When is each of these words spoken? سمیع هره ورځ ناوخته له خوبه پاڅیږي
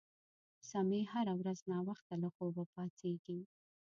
سمیع 0.69 1.05
هره 1.13 1.33
ورځ 1.41 1.59
ناوخته 1.71 2.13
له 2.23 2.29
خوبه 2.35 2.63
پاڅیږي 2.73 3.39